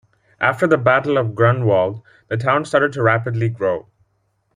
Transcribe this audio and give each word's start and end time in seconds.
After 0.39 0.65
the 0.65 0.79
Battle 0.79 1.15
of 1.19 1.35
Grunwald 1.35 2.01
the 2.27 2.35
town 2.35 2.65
started 2.65 2.91
to 2.93 3.03
rapidly 3.03 3.49
grow. 3.49 3.85